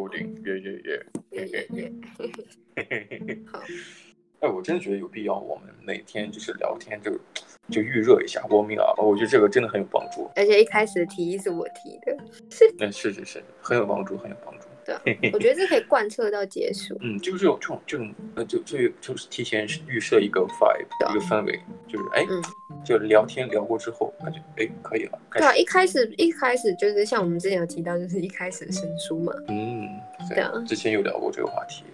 [0.00, 1.92] 固定，约约约，约约约。
[3.52, 3.60] 好。
[4.40, 7.18] 哎，我真的觉得有必要，我们每天就是聊天就，就
[7.68, 8.98] 就预热一下，warming up。
[8.98, 10.30] 我觉得这个真的很有帮助。
[10.34, 12.16] 而且一开始的提议是我提的，
[12.48, 14.66] 是，是是是，很有帮助，很有帮助。
[15.04, 16.96] 对，我觉得这可以贯彻到结束。
[17.02, 22.42] 嗯，就是有这种这种呃，就就就是提前预设一个 vibe，一个氛围，就是哎，嗯、
[22.84, 25.18] 就聊天聊过之后，感觉哎可以了。
[25.32, 29.32] 对啊，一开始一开始就是像我们之前有提到，就是一开始生疏嘛。
[29.48, 29.86] 嗯，
[30.28, 31.84] 对，对啊，之前有聊过这个话题。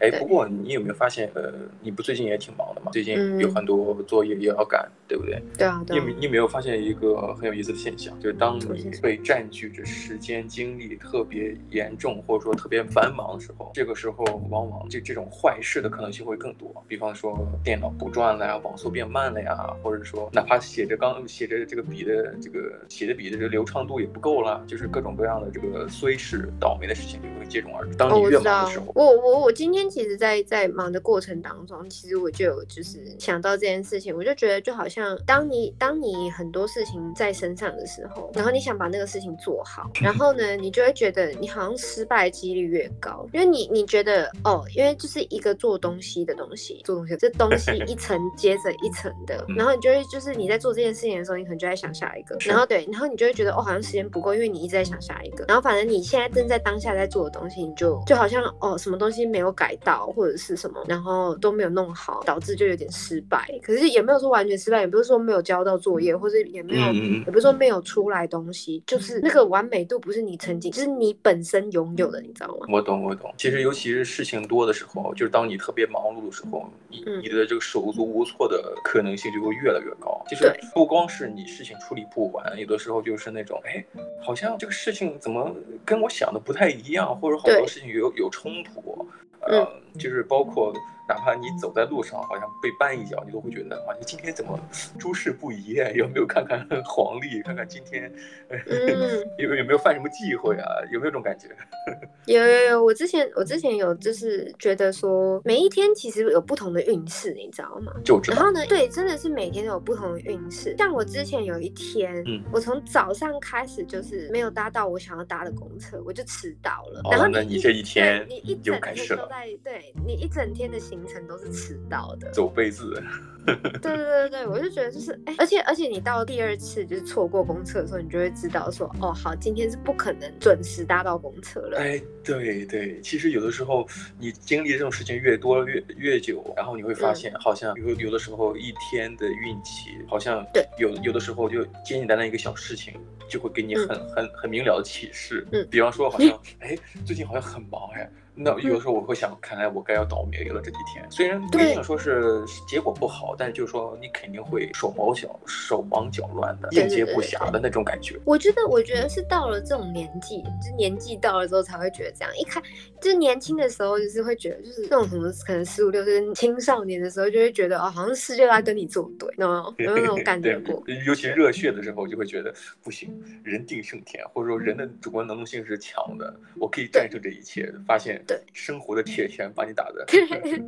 [0.00, 2.90] 哎，不过你有没有发现，呃，你不最近也挺忙的嘛？
[2.92, 5.42] 最近有很多作业也要赶，嗯、对不对？
[5.56, 5.82] 对啊。
[5.86, 8.18] 对啊，你你有没有发现一个很有意思的现象？
[8.20, 16.72] 就是当你被占据着时间精力特别严重，或者说特别繁忙的时候，这个时候往往这这种坏事的可能性会更多。
[16.88, 27.94] 比方说电脑不转了呀，网速变慢了呀，或者说哪怕写着刚写着这个笔的这个写的笔的这个流畅度也不够了，就是各种各样的这个虽事倒霉的事情就会接踵而至。
[27.96, 29.73] 当你越忙的时候，哦、我我我今。
[29.74, 60.54] 今天其实在，在在忙的过程当中，其实我就有就是想到这件事情，我就觉得就好像当你当你很多事情在身上的时候，然后你想把那个事情做好，然后呢，你就会觉得你好像失败几率越高，因为你你觉得哦，因为就是一个做东西的东西，做东西这东西一层 接着一层的，然后你就会就是你在做这件事情的时候，你可能就在想下一个，然后对，然后你就会觉得哦，好像时间不够，因为你一直在想下一个，然后反正你现在正在当下在做的东西，你就就好像哦，什么东西没有改到，或者是。
[60.56, 60.84] 什么？
[60.88, 63.44] 然后都没有弄好，导致就有点失败。
[63.62, 72.66] 可是也没有说完全失败，也不是说没有交到作业，或者也没有，嗯、也不是说没有出来东西，就是那个完美度不是你曾经，就是你本身拥有的，你知道吗？
[72.70, 73.34] 我懂，我懂。
[73.36, 80.24] 其实尤其是事情多的时候，就是当你特别忙碌的时候，你你的这个手足无措的可能性就会越来越高。
[80.30, 83.84] 就是不光是你事情处理不完，有的时候就是那种，哎，
[84.22, 85.52] 好像这个事情怎么
[85.84, 89.06] 跟我想的不太一样，或者好多事情有有冲突。
[89.46, 90.72] 呃，就是包括
[91.08, 94.58] 哪怕你走在路上，好像被绊一脚，你都会觉得啊，你今天怎么
[94.98, 95.74] 诸事不宜？
[95.94, 97.42] 有没有看看黄历？
[97.42, 98.10] 看看今天，
[98.48, 100.66] 嗯、 有有没有犯什么忌讳啊？
[100.92, 101.48] 有没有这种感觉？
[102.26, 107.92] 有有有，我之前我之前有就是觉得说，每一天其实有不同的运势，你知道吗？
[108.04, 108.36] 就知道。
[108.36, 110.74] 然后呢，对，真的是每天都有不同的运势。
[110.78, 117.00] 像我之前有一天，嗯，我从早上开始就是没有搭到我想要搭的公车，我就迟到了。
[117.04, 123.02] 哦、然后那你这一天你一整天都在，对你一整天的行程都是迟到的，走背字。
[123.46, 131.76] 对对对对，我就觉得就是，哎，而且而且你到第二次就是错过公车的时候，你就会知道说，哦，好，今天是不可能准时搭到公车了。
[131.78, 133.86] 哎，对对，其实有的时候
[134.18, 142.94] 你经历这种事情越多越越久，然后你会发现，嗯、好像有有的时候一天的运气，好像对，有有的时候就简简单单一个小事情，
[143.28, 145.46] 就会给你很、嗯、很很明了的启示。
[145.52, 146.74] 嗯，比方说好像，哎，
[147.04, 148.10] 最近好像很忙哎。
[148.36, 151.06] 那有的时候我会想，看来我该要倒霉了这几天。
[151.10, 158.18] 虽然不一定说是结果不好，但是就是说你肯定会手忙脚手忙脚乱的，应接不暇的那种感觉。
[158.24, 162.36] 我觉得，我觉得是到了这种年纪，就年纪到了之后才会觉得这样。
[162.36, 162.60] 一开
[163.00, 169.94] 就年轻的时候，就是会觉得，就是这种什么可能十五六岁青少年的时候，就会觉得哦，好像世界在跟你作对，有没有？
[169.94, 170.82] 有那种感 觉过？
[171.06, 172.52] 尤其热血的时候，就会觉得
[172.82, 177.72] 不行，人定胜天，或者说人的主观能动性是强的，我可以战胜这一切。
[177.86, 178.23] 发现。
[178.26, 180.04] 对生活的铁拳把你打的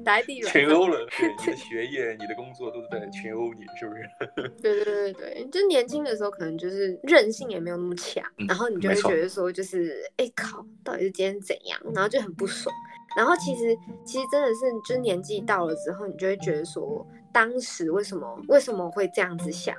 [0.05, 4.51] 打地群殴了，对 你的学业、你的工作都是在群殴你，是不是？
[4.63, 11.81] 对对对对，就年轻的时候可能就是韧性也没有那么强，嗯、然后你就会觉得说就是哎靠，到底是今天怎样？
[11.95, 12.75] 然后就很不爽。
[13.17, 13.75] 然后其实
[14.05, 19.75] 其实真的是，就是年纪到了之后，你就会觉得说，当时为什么为什么会这样子想？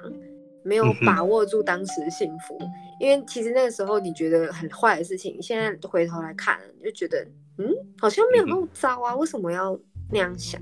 [0.67, 2.67] 没有把握住当时的幸福，嗯、
[2.99, 7.25] 因为其实那个时候你觉得很坏的事情，现在回头来看，就觉得
[7.57, 9.79] 嗯，好像没有那么糟啊，嗯、为什么要
[10.11, 10.61] 那样想？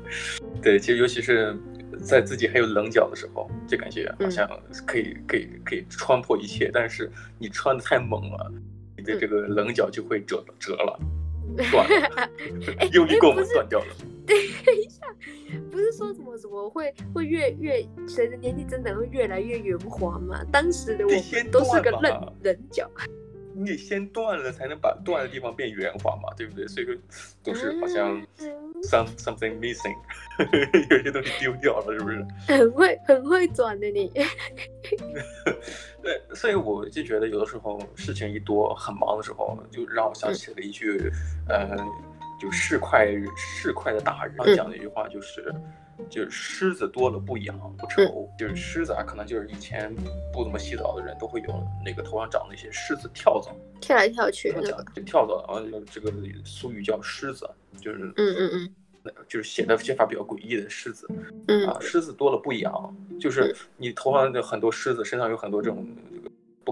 [0.60, 1.56] 对，其实尤其是
[2.02, 4.46] 在自己还有棱角的时候，就感觉好像
[4.86, 8.52] 可以、嗯、可以可以穿破一切，但是你穿的太猛了，
[8.96, 11.00] 你的这个棱角就会折折了。
[11.54, 12.30] 断了，
[12.92, 13.86] 用力过猛断掉了。
[14.26, 14.36] 等
[14.76, 15.06] 一下，
[15.70, 20.42] 不是说什么什么会会越越随着年纪增长会越来越圆滑吗？
[20.50, 22.90] 当时的我们都是个棱棱角。
[23.56, 26.66] 你得先断了，才能把断的地方变圆滑嘛，对不对？
[26.68, 26.94] 所以说
[27.42, 28.20] 都是好像
[28.82, 29.96] some something missing，
[30.90, 32.26] 有些东西丢掉了，是不是？
[32.52, 34.08] 很会很会转的你。
[36.02, 41.10] 对，所以我就觉得有的时候事情一多，很忙的时候，就让我想起了一句，
[41.48, 41.86] 嗯、呃，
[42.40, 45.54] 就市侩市侩的大人讲的一句话，就是。
[46.10, 49.94] 就是虱子多了不痒不愁，嗯、就是虱子啊，可能就是以前
[50.32, 53.50] 不怎么洗澡的人都会有那个头上长那些虱子跳蚤，
[53.80, 54.52] 跳来跳去，
[54.94, 56.12] 就跳蚤，然后这个
[56.44, 57.48] 俗语叫虱子，
[57.80, 58.50] 就是嗯嗯
[59.04, 61.08] 嗯，就是写的写法比较诡异的虱子，
[61.48, 61.66] 嗯。
[61.66, 65.86] 啊，虱子多了不痒，就是你头上的很多虱子，身上有很多这种。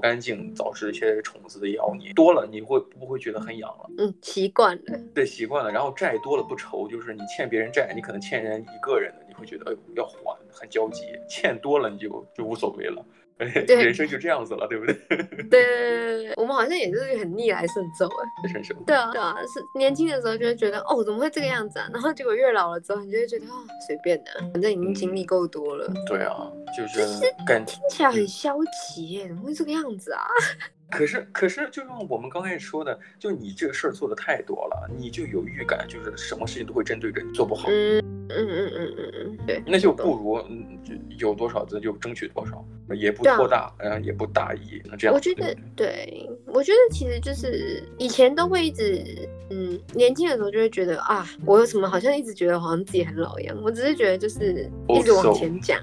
[0.05, 3.91] 不干净，导致一些虫子的咬你，多了你会不会觉得很痒了？
[3.97, 5.01] 嗯，习惯了。
[5.15, 5.73] 对，习惯了。
[5.73, 11.05] 然后债多了不愁，就是你欠别人债，你可能欠人一个人的，你会觉得要还，很焦急。
[11.27, 13.03] 欠多了你就就无所谓了。
[13.67, 14.95] 对，人生就这样子了，对不对？
[15.09, 18.75] 对对对对，我们好像也是很逆来顺受哎，顺受。
[18.87, 21.89] 对啊对啊，是年轻的时候就会觉得哦，怎么会这个样子啊？
[21.93, 23.55] 然后结果越老了之后，你就会觉得哦，
[23.87, 25.93] 随便的，反正已经经历够多了。
[26.07, 27.01] 对啊，就是
[27.47, 28.57] 感听起来很消
[28.95, 30.23] 极耶，怎么会这个样子啊？
[30.91, 37.69] 可是，可是，就像我们刚开始说的，就你这个事儿做的太多了，你就有预感，就是什么事情都会针对着你做不好。
[37.69, 40.79] 嗯嗯嗯嗯嗯嗯，对，那就不如嗯，
[41.19, 45.15] 就有多少咱就争取多少，也不拖大，嗯、啊，也不大意，那这样。
[45.15, 55.81] 我觉得，对，对，我觉得其实就是以前都会一直，嗯，年轻的时候就会觉得啊，我有什么好像一直觉得好像自己很老一样，我只是觉得就是一直往前讲，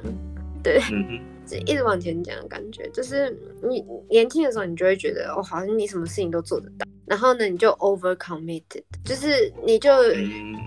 [0.64, 0.80] 对。
[0.92, 1.20] 嗯
[1.68, 9.92] 一直往前讲的感觉，就是你年轻的时候，你就会觉得哦，好像你什么事情都做得到，然后呢，你就 over committed，就是你就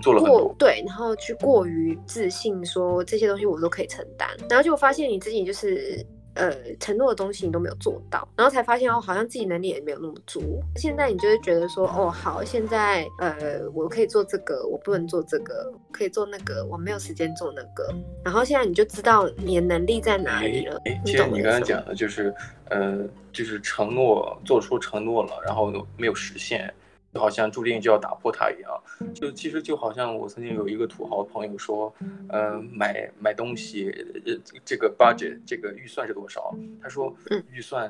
[0.03, 6.05] 过、对，然后去过于自信，说这些东西我都可以承担，然后就发现你自己就是。
[6.35, 10.61] 呃，承诺的东西你都没有做到，然后才发现哦，好像自己能力也没有那么足。
[10.75, 17.93] 现在你就会觉得说，哦，好，现在呃，我可以做这个，我不能做这个，可以做那个，我没有时间做那个。
[18.23, 20.79] 然后现在你就知道你的能力在哪里了。
[20.85, 22.33] 哎，其实你刚刚讲的就是，
[22.69, 22.99] 呃，
[23.31, 26.73] 就是承诺做出承诺了，然后没有实现。
[27.15, 28.83] 就好像注定就要打破它一样，
[29.13, 33.89] 就其实就好像我曾经有一个土豪朋友说，嗯、呃，买买东西，
[34.25, 36.53] 呃，这个 budget 这个预算是多少？
[36.83, 37.15] 他说，
[37.53, 37.89] 预算，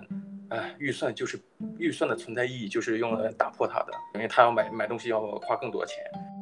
[0.49, 1.39] 哎，预算就是
[1.79, 5.97] 预算的存在意义就是用来打破它的，因为他要买买东西要花更多钱。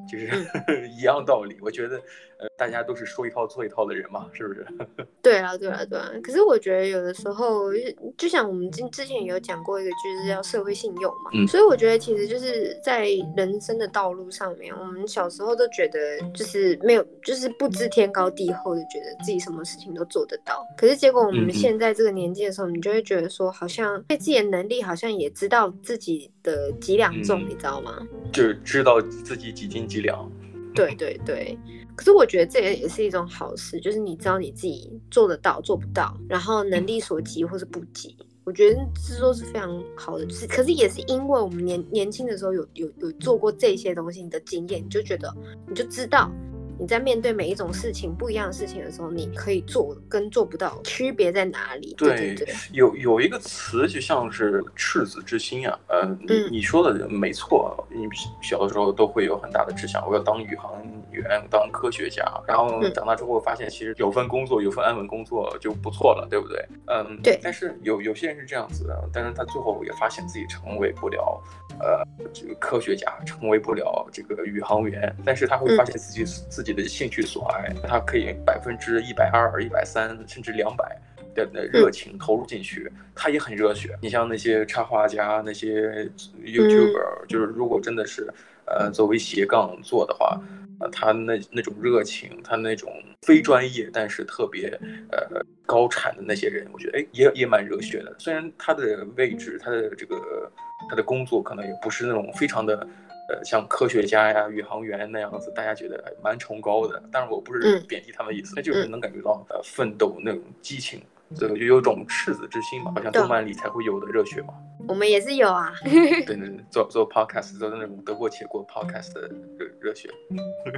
[0.06, 0.28] 就是
[0.92, 1.96] 一样道理，我觉得，
[2.38, 4.66] 呃，大家都是说一套做一套的人嘛，是不是？
[5.22, 6.12] 对啊，对啊，对啊。
[6.24, 7.72] 可是我觉得有的时候，
[8.18, 20.66] 就像我们之之前有讲过一个句子叫社会信用嘛，嗯，所以我觉得其实就是在人生的道路上面，我们小时候都觉得就是没有，就是不知天高地厚的，觉得自己什么事情都做得到。
[20.78, 27.98] 可是结果我们现在这个年纪的时候，你就会觉得说，好像对自己的能力好像也知道自己的几两重，嗯，你知道吗？
[28.32, 30.32] 就是知道自己几斤几两。
[30.76, 31.58] 对 对对，
[31.96, 40.30] 可是我觉得这也也是一种好事，就是你知道你自己做得到做不到，然后能力所及或是不及，我觉得是说是非常好的。
[40.30, 45.34] 是，可是也是因为我们年年轻的时候有有有做过这些东西，你的经验，你就觉得
[45.68, 46.32] 你就知道。
[46.80, 51.94] 你在面对每一种事情不一样的事情的时候，你可以做跟做不到区别在哪里？
[51.96, 58.08] 对对对，有有一个词就像是赤子之心啊，呃，嗯，你你说的没错，你
[58.42, 60.74] 小的时候都会有很大的志向，我要当宇航
[61.14, 66.66] 员，当科学家，然后长大之后发现其实有份工作，有份安稳工作就不错了，对不对？
[66.88, 67.40] 嗯，对。
[67.42, 71.42] 但是有有些人是这样子的，但是他最后也发现自己成为不了
[71.80, 76.64] 呃这个科学家，成为不了这个宇航员，但是他会发现自己自。
[76.64, 80.98] 自己的兴趣所爱，他可以百分之一百二、一百三，甚至两百
[81.36, 83.98] 的热情投入进去，他也很热血。
[84.02, 86.10] 你像那些插画家、那些
[86.42, 88.34] YouTuber，就是如果真的是
[88.66, 90.40] 呃作为斜杠做的话，
[90.80, 94.68] 呃，他那那种热情，他那种非专业但是特别
[95.12, 98.16] 呃高产的那些人，我觉得哎也也蛮热血的。
[98.18, 100.52] 虽然他的位置，他的这个
[100.90, 102.88] 他的工作可能也不是那种非常的。
[103.30, 107.02] 呃，像科学家呀、宇航员那样子，大家觉得蛮崇高的。
[107.10, 111.02] 但是我不是贬低他们的意思，那、嗯、就是能感觉到呃奋斗那种激情，
[111.36, 114.54] 这个就有种赤子之心嘛，好像动漫里才会有的热血嘛。
[114.88, 115.72] 我们也是有啊。
[115.84, 119.22] 对 对对，做做 podcast 做那种得过且过 podcast 的
[119.58, 120.10] 热热血。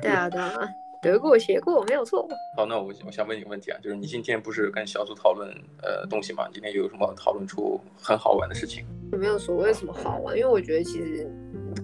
[0.02, 0.54] 对啊对啊，
[1.02, 2.28] 得过且过没有错。
[2.58, 5.50] 好，那我我想问你个问题啊，就是你今天不是跟小组讨论
[5.82, 6.48] 呃东西吗？
[6.54, 8.86] 今天有什么讨论出很好玩的事情？
[9.12, 10.38] 有没有所谓什么好玩？
[10.38, 11.30] 因为我觉得其实。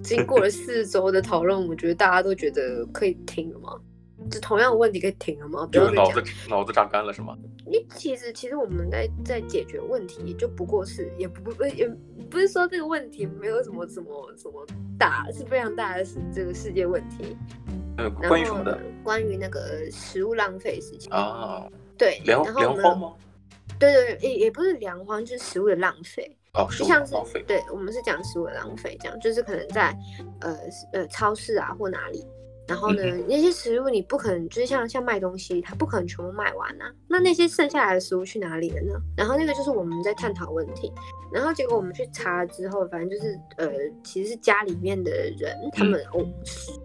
[0.02, 3.78] 经过了四周的讨论，我觉得大家都觉得可以停了吗？
[4.32, 5.68] 就同样的问题可以停了吗？
[5.72, 7.38] 就是脑子脑子榨干了是吗？
[7.72, 11.88] 你其实其实我们在在解决问题，就不过是也不不也
[12.30, 14.68] 不是说这个问题没有什么什么什么
[15.00, 17.38] 大，是非常大的是这个世界问题。
[17.98, 18.78] 呃，关于什么的？
[19.06, 21.66] 关于那个食物浪费事情啊。
[21.98, 23.14] 对，粮粮荒吗？
[23.80, 26.30] 对对对，也也不是粮荒，就是食物的浪费。
[26.54, 27.16] 哦，就像是
[27.48, 29.98] 对，我们是讲食物的浪费，这样就是可能在
[30.42, 30.58] 呃
[30.92, 32.26] 呃超市啊或哪里，
[32.72, 36.90] 然后呢，那些食物你不可能就是像像卖东西，它不可能全部卖完啊。
[37.06, 38.94] 那那些剩下来的食物去哪里了呢？
[39.18, 40.90] 然后那个就是我们在探讨问题。
[41.34, 43.70] 然后结果我们去查了之后，反正就是呃，
[44.06, 46.26] 其实是家里面的人，他们哦，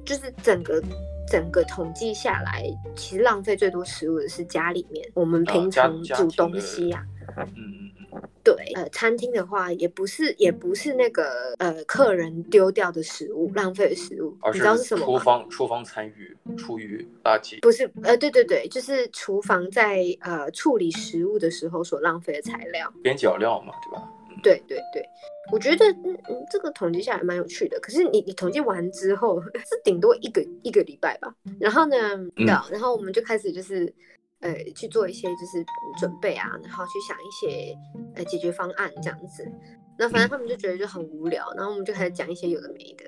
[0.05, 0.83] 就是整个
[1.31, 2.65] 整个统计下来，
[2.97, 7.47] 其实浪费最多食物的是家里面，我们平常煮东西呀、啊。
[7.55, 7.86] 嗯嗯。
[8.43, 15.19] 对，呃，餐厅的话也不是，也不是那个呃，客人丢掉的食物，浪费的食物，你知道是什么吗？
[15.19, 24.09] 厨房厨房参与厨余垃圾，不是，呃，对对对，就是厨房在呃处理食物的时候所浪费的材料，边角料嘛，对吧？
[24.31, 25.03] 嗯、对对对，
[25.51, 27.81] 我觉得嗯嗯，这个统计下来蛮有趣的。
[27.81, 31.97] 可是你你统计完之后 是顶多一个一个礼拜吧，然后呢，
[32.37, 33.93] 嗯、然后我们就开始就是。
[34.41, 35.65] 呃，去做一些就是
[35.99, 37.77] 准备啊，然后去想一些
[38.15, 39.51] 呃解决方案这样子。
[39.99, 43.05] 那反正他们就觉得就很无聊，然后我们就开始讲一些有的没的。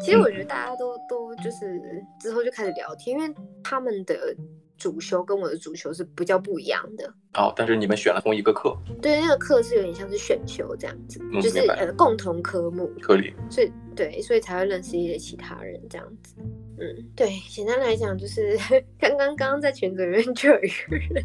[0.00, 1.80] 其实我觉得大家都都就是
[2.20, 4.36] 之后就开始聊天，因为他们的
[4.78, 7.12] 主修跟我的主修是比较不一样的。
[7.34, 8.74] 哦，但是你们选了同一个课？
[9.02, 12.90] 对，那个课是有点像是选修这样子，嗯、就是呃共同科目。
[13.02, 13.34] 合理。
[13.50, 16.36] 所以对，所以才会认识一些其他人这样子。
[16.80, 18.56] 嗯，对，简单来讲就是
[18.98, 21.24] 刚刚刚刚在群组里面就有一个人，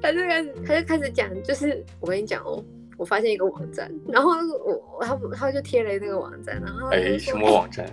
[0.00, 2.64] 他就开始他就开始讲，就是我跟你讲哦，
[2.96, 4.30] 我发现一个网站，然后
[4.64, 7.86] 我他他就贴了那个网站，然后哎什么网站？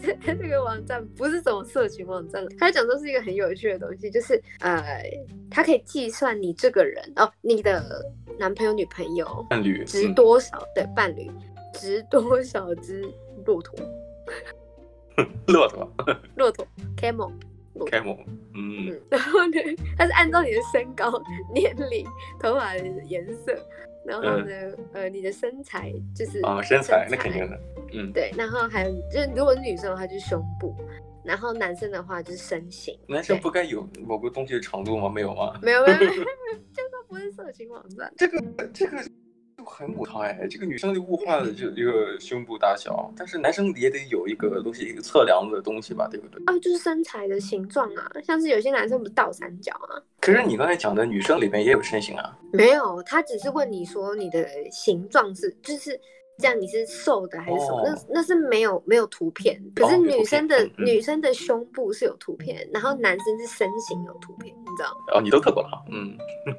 [0.00, 5.02] 这 这个网站不是什么社群网站，他讲说是一个很有趣的东西，就是呃，
[5.50, 8.04] 它可以计算你这个人哦，你的
[8.38, 10.62] 男朋友、女朋友伴侣值多少？
[10.74, 11.30] 对，伴侣
[11.74, 13.02] 值多少只
[13.44, 13.74] 骆驼？
[15.48, 15.92] 骆驼，
[16.36, 16.64] 骆驼
[16.96, 18.18] ，camel，camel，
[18.54, 19.58] 嗯，然后呢，
[19.96, 21.20] 它是按照你的身高、
[21.52, 22.06] 年龄、
[22.38, 23.52] 头发的颜色，
[24.08, 24.46] 然后呢，
[24.94, 27.60] 呃，你的身材就是啊，身材那肯定的，
[27.92, 30.74] 嗯，对，然后还有就是如果是女生的话就是胸部，
[31.22, 32.98] 然后男生的话就是身形。
[33.06, 35.10] 男生不该有某个东西的长度吗？
[35.14, 35.58] 没有吗？
[35.62, 35.98] 没有没有，
[36.72, 38.98] 这个不是色情网站，这个这个。
[39.58, 46.40] 就很母汤哎，这个女生就物化了就一个胸部大小，但是男生也得有一个东西，一个测量的东西吧，对不对？
[46.46, 49.98] 啊，就是身材的形状啊，像是有些男生不是倒三角啊。
[50.20, 52.38] 可是你刚才讲的女生里面也有身形啊。
[52.52, 56.00] 没有，他只是问你说你的形状是就是。
[56.40, 57.82] 这样你是瘦的还是什么？
[57.84, 64.96] 那那是没有没有图片，可是女生的女生的胸部是有图片，然后男生是身形有图片，你知道？
[65.14, 66.16] 哦，你都测过了哈，嗯。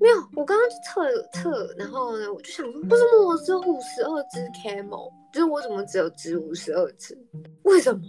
[0.00, 5.12] 没有，我刚刚去测测，然后呢，我就想说，为什么我只有五十二只 camel？
[5.32, 7.16] 就是我怎么只有只五十二只？
[7.62, 8.00] 为什么？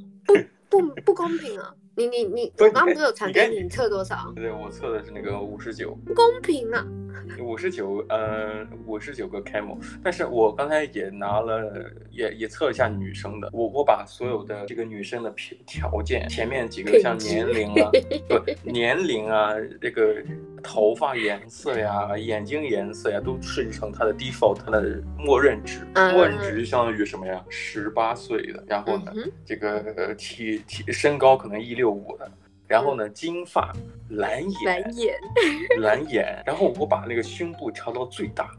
[0.70, 1.74] 不不不公平啊！
[1.96, 4.32] 你你你，我刚刚不是有传给你，你测多少？
[4.36, 5.96] 对，我测的是那个五十九。
[6.06, 6.86] 不公平啊！
[7.40, 15.34] 五十九，呃，五十九个 camel，但是我刚才也拿了，也也测了一下女生的，我我把所有的这个女生的
[15.66, 17.90] 条件，前面几个像年龄啊，
[18.28, 20.16] 不，年龄啊，这个
[20.64, 27.44] 头发颜色呀，眼睛颜色呀，都设置成它的 default，它的默认值，默认值相当于什么呀？
[27.50, 29.14] 十八岁的，然后呢，
[29.46, 32.32] 这个体体身高可能一六五的。
[32.68, 33.72] 然后呢，金发，
[34.10, 35.16] 蓝眼，蓝眼，
[35.80, 36.44] 蓝眼。
[36.46, 38.52] 然后我把那个胸部调到最大，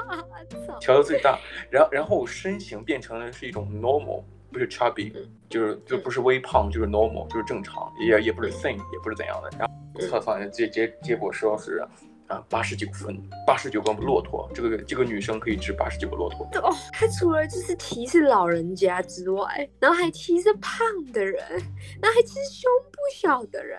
[0.80, 1.38] 调到最大。
[1.70, 5.12] 然后，然后身形变成了是一种 normal，不是 chubby，
[5.48, 9.50] 就是就不是微胖，就是 normal，就是正常，也也不是 thin，也不是怎样的。
[9.58, 11.84] 然后测算结结结果说是。
[12.30, 16.48] 啊，八十九分，八十九个骆驼，这个这个女生可以值八十九个骆驼。
[16.62, 21.42] 哦，她除了就是提示老人家之外，然后还提示胖的人，
[22.00, 23.78] 然后还提示胸部小的人，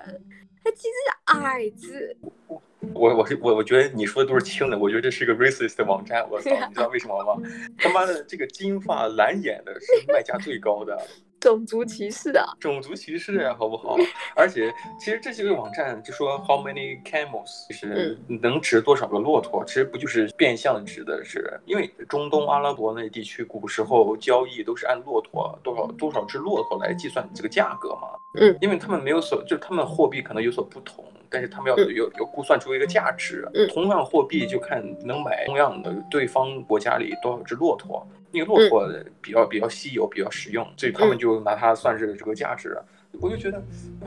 [0.63, 2.17] 他其实是矮子。
[2.47, 2.61] 我
[2.93, 6.27] 我我我我觉得你说的都是轻的，我觉得这是个 racist 的网站。
[6.29, 7.41] 我 操，你知道为什么吗？
[7.77, 10.97] 他妈的，这个金发蓝眼的是卖价最高的。
[11.41, 12.45] 种族歧视啊！
[12.59, 13.97] 种族歧视啊，好不好？
[14.35, 28.09] 而且其实这些个网站就说 how many camels，就是能值多少个骆驼，其实不就是变相指的是，因为中东阿拉伯那地区古时候交易都是按骆驼多少多少只骆驼来计算这个价格嘛。
[28.39, 33.47] 嗯，因为他们没有所，就是他们货币可能有所不同，但是他们要有有估算出一个价值。
[33.73, 38.05] 同样货币就看能买同样的对方国家里多少只骆驼。
[38.33, 38.87] 那个骆驼
[39.21, 42.77] 比较比较稀有，比较实用，所以他们就拿它算是这个价值。
[43.19, 43.61] 我就觉得，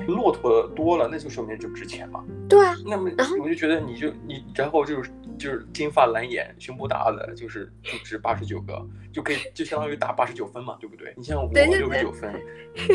[0.07, 2.25] 骆驼多了，那就说明就值钱嘛。
[2.49, 2.75] 对啊。
[2.87, 11.13] 那么我就觉得，你就你，然后就是就是金发蓝眼、胸部大的，就是就值八十九个，就可以就相当于打八十九分嘛，对不对？
[11.19, 12.33] 你像我 六十九分，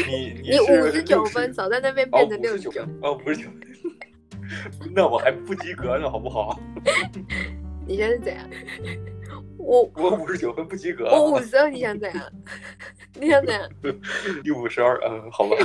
[0.08, 2.72] 你你五十九分，早在那边变成六十九。
[3.04, 3.48] 哦，五十九，
[4.96, 6.60] 那我还不及格呢，好不好？
[7.88, 8.50] 你现在是怎样？
[9.58, 11.06] 我我五十九分不及格。
[11.06, 12.32] 我五十二，你想怎样？
[13.16, 13.70] 你想怎样？
[14.44, 15.56] 你五十二，嗯，好吧。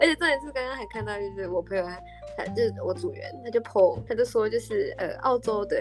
[0.00, 2.00] 而且重点是刚刚还看到，就是我朋友他，
[2.38, 5.76] 他就是我组员，他就 po，他就说就是呃，澳洲的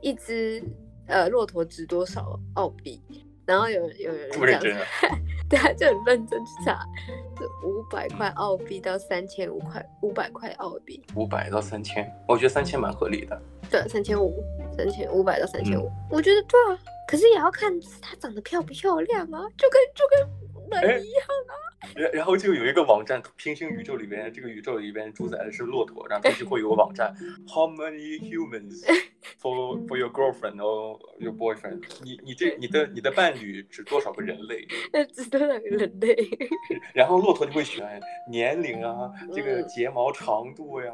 [0.00, 0.62] 一只
[1.06, 3.00] 呃骆驼值多少澳币？
[3.46, 4.72] 然后有有人讲，
[5.48, 6.84] 就很认真去查，
[7.38, 11.02] 是五百块澳币到三千五块，五百块澳币。
[11.14, 13.40] 五百到三千，我觉得三千蛮合理的。
[13.70, 14.42] 对，三千五，
[14.76, 16.78] 三千五百到三千五，我觉得对啊。
[17.08, 17.72] 可是也要看
[18.02, 21.54] 她长得漂不漂亮啊，就跟就跟人一样啊。
[21.94, 27.14] 然然后就有一个网站，平行宇宙里边，这个宇宙里边主宰的是骆驼，然后就会有个网站
[27.48, 28.84] ，How many humans
[29.40, 31.82] for for your girlfriend or your boyfriend？
[32.02, 34.66] 你你这你的你的伴侣指多少个人类？
[35.14, 36.16] 指多少个人类？
[36.94, 38.00] 然后骆驼就会选
[38.30, 40.92] 年龄啊，这个睫毛长度呀，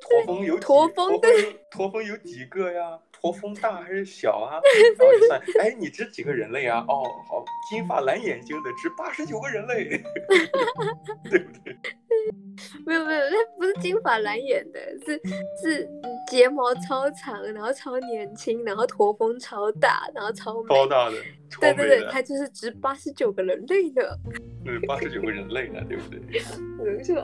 [0.00, 2.98] 驼峰有驼峰对，驼峰有几个呀？
[3.12, 4.58] 驼峰大还是小啊？
[4.98, 6.78] 然后就算，哎，你指几个人类啊？
[6.88, 10.00] 哦，好，金发蓝眼睛的值八十九个人类，
[11.30, 11.76] 对不对？
[12.86, 15.20] 没有没有，那不是金发蓝眼的，是
[15.62, 15.88] 是
[16.28, 21.16] 睫毛超长，然后超年轻，然后驼峰超大，然后超超大的，
[21.60, 24.18] 对对对，他就是值八十九个人类的，
[24.64, 26.20] 对，八十九个人类呢，对不对？
[26.84, 27.14] 没错。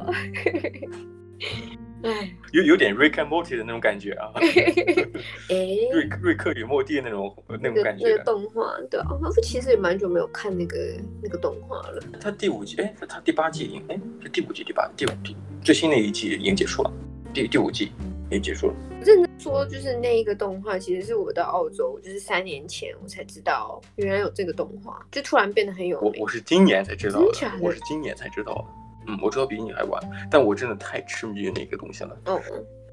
[2.06, 5.56] 哎，有有点 Rick and Morty 的那种感觉啊， 哎，
[5.92, 8.08] 瑞瑞克与莫蒂那种那种感觉。
[8.08, 10.76] 那个动画，对啊，我其实也蛮久没有看那个
[11.22, 12.00] 那个动画了。
[12.20, 16.92] 他第五季，哎，他第八季已经，哎，是第五季第八第五季最新的一季已经结束了，
[17.34, 17.90] 第第五季
[18.30, 18.74] 已经结束了。
[19.04, 26.12] 认真说，就是那一个动画，其实是我到澳洲，就是三年前我才知道原来有这个动画，就突然变得很有名。
[26.18, 28.64] 我我是今年才知道的，我是今年才知道的。
[29.06, 32.16] 嗯，我知道比你还晚，但我真的太痴迷于那个东西了。
[32.26, 32.40] 嗯，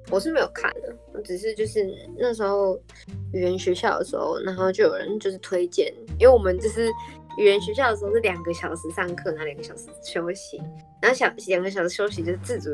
[0.10, 1.86] 我是没有看的，我只是就是
[2.17, 2.79] 那时候
[3.32, 6.91] 语言学校的时候，然后就有人就是推荐，因为我们就是
[7.38, 10.62] 语言学校的时候是两个小时上课，然后两个小时休息，
[11.03, 12.69] 然后想两个小时休息就是自主。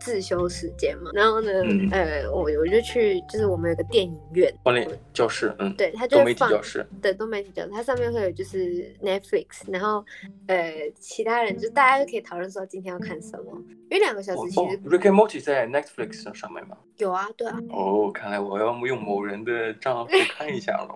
[0.00, 10.04] 自修时间嘛，然后呢，嗯、呃，我我就去，就是我们有个电影院，训练教室，嗯，对，它就会放多媒体教室，对，多媒体教室，它上面会有就是 Netflix，然后
[10.46, 13.58] 呃，其他人就大家就可以讨论说今天要看什么，
[13.90, 14.76] 因为两个小时其实。
[14.82, 16.76] Rick and Morty 在 Netflix 上面吗？
[16.98, 17.58] 有啊，对啊。
[17.70, 20.06] 哦，看来我要用某人的账号
[20.36, 20.86] 看一下了。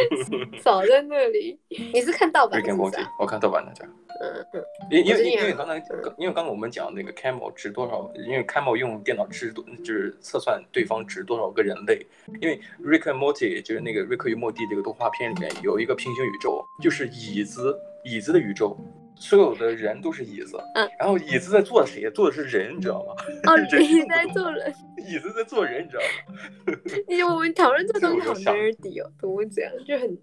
[0.64, 3.92] 早在那里，你是看盗版 Rick and Morty，我看盗版的这样。
[4.20, 5.76] 嗯嗯，因因为因为刚才
[6.18, 12.04] 因为刚才我们讲那个 Camel 值多少，因为 Camel 用电脑值多就是测算对方值多少个人类。
[12.40, 18.76] 因为 Rick and Morty 就是那个瑞克与莫蒂这个动画片里面有一个平行宇宙，就是椅子椅子的宇宙，
[19.16, 20.56] 所有的人都是椅子。
[20.74, 22.08] 嗯，然后椅子在坐谁？
[22.10, 23.14] 坐的是人，你知道吗？
[23.52, 24.74] 哦，椅子在坐人，
[25.08, 26.78] 椅子在坐人，你知道吗？
[27.08, 29.72] 你我们讨论这个东西 好 nerdy 哦，怎么会这样？
[29.86, 30.16] 就很。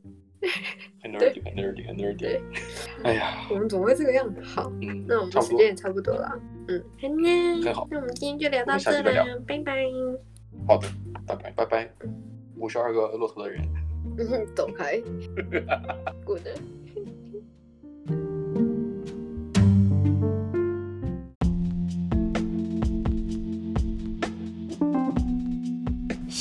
[1.02, 2.42] 很 nerdy，很 nerdy，很 nerdy。
[3.04, 4.42] 哎呀， 我们怎么会这个样子？
[4.42, 6.40] 好，嗯，那我们时间也差不多了。
[6.68, 7.88] 嗯，很好。
[7.92, 9.86] 那我们今天就聊到这了，拜拜。
[10.68, 10.88] 好的，
[11.28, 11.90] 拜拜，拜拜。
[12.58, 13.62] 五十二个骆驼的人，
[14.18, 15.02] 嗯，走开。
[16.26, 16.48] Good。